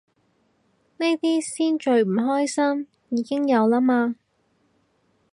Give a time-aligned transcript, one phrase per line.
[0.97, 4.15] 呢啲先最唔關心，已經有啦嘛